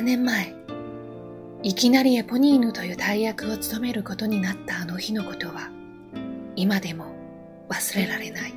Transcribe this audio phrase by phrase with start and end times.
[0.00, 0.54] 7年前、
[1.62, 5.68] いきなりエポニーヌという大役を務めることになったあの日のことは、
[6.56, 7.04] 今でも
[7.68, 8.54] 忘れられない。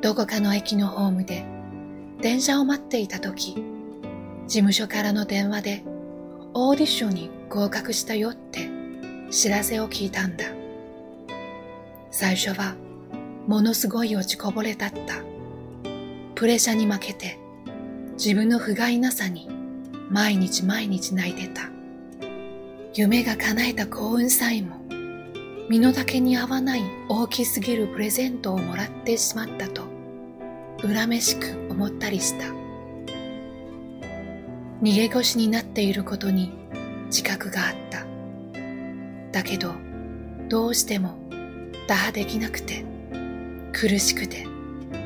[0.00, 1.46] どこかの駅のホームで
[2.20, 3.64] 電車を待っていた時、
[4.48, 5.84] 事務所からの電話で
[6.52, 8.68] オーディションに合格したよって
[9.30, 10.46] 知らせを聞いたんだ。
[12.10, 12.74] 最初は
[13.46, 15.22] ものすごい落ちこぼれだった。
[16.34, 17.38] プレッシャーに負けて
[18.14, 19.59] 自分の不甲斐なさに
[20.10, 21.70] 毎日毎日泣いてた。
[22.94, 24.80] 夢が叶えた幸運さえも
[25.68, 29.84] 身の丈に合わない大きすぎるプレゼントをもらってしまったと
[30.82, 32.46] 恨めしく思ったりした。
[34.82, 36.52] 逃げ腰になっていることに
[37.06, 38.04] 自覚があった。
[39.30, 39.74] だけど、
[40.48, 41.16] どうしても
[41.86, 42.84] 打破できなくて、
[43.72, 44.46] 苦しくて、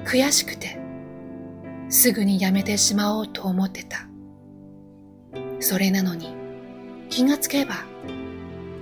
[0.06, 0.78] 悔しくて、
[1.90, 4.08] すぐにやめてしまおうと思ってた。
[5.60, 6.34] それなのに、
[7.10, 7.84] 気がつけば、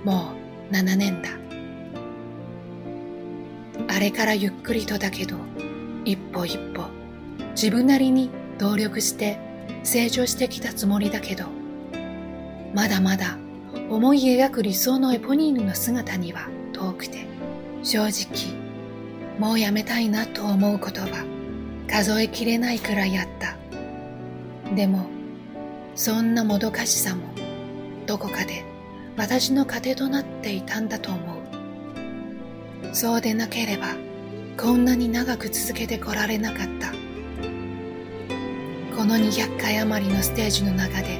[0.03, 0.33] も
[0.71, 1.29] う7年だ。
[3.87, 5.37] あれからゆっくりとだけど、
[6.05, 6.85] 一歩一歩、
[7.55, 9.39] 自分なりに努力して
[9.83, 11.45] 成長してきたつもりだけど、
[12.73, 13.37] まだまだ
[13.89, 17.25] 思い描く理想のエポニーヌの姿には遠くて、
[17.83, 18.63] 正直、
[19.39, 21.07] もうやめたいなと思うことは
[21.89, 23.55] 数えきれないくらいあった。
[24.73, 25.07] でも、
[25.95, 27.21] そんなもどかしさも
[28.07, 28.65] どこかで
[29.15, 32.95] 私の糧となっていたんだと思う。
[32.95, 33.87] そうでなければ、
[34.57, 36.91] こんなに長く続けてこられなかった。
[38.95, 41.19] この200回余りのステージの中で、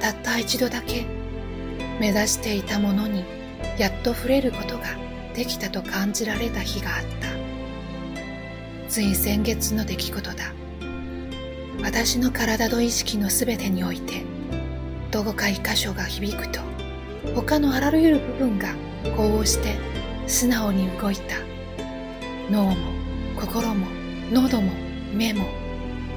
[0.00, 1.06] たった一度だけ
[2.00, 3.24] 目指していたものに
[3.78, 4.84] やっと触れることが
[5.34, 7.28] できたと感じられた日があった。
[8.88, 10.52] つい先月の出来事だ。
[11.82, 14.24] 私の体と意識のすべてにおいて、
[15.10, 16.60] どこか一箇所が響くと、
[17.34, 18.74] 他のあらゆる部分が
[19.16, 19.76] こうして
[20.26, 21.36] 素直に動いた。
[22.50, 22.76] 脳も
[23.40, 23.86] 心も
[24.32, 24.72] 喉も
[25.12, 25.44] 目も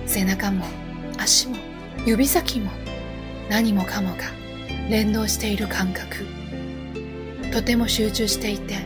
[0.06, 0.66] 背中も
[1.18, 1.56] 足も
[2.06, 2.72] 指先も
[3.50, 4.24] 何もかもが
[4.90, 6.26] 連動している感覚。
[7.52, 8.78] とても集中していて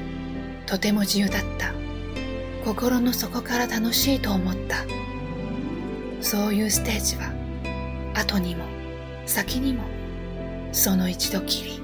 [0.65, 1.73] とても自由だった。
[2.65, 4.77] 心の底から楽しいと思った。
[6.33, 7.31] そういうステージは
[8.15, 8.65] 後にも
[9.27, 9.83] 先にも
[10.71, 11.82] その一度きり。